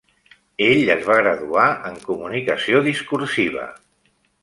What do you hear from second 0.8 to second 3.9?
es va graduar en comunicació discursiva.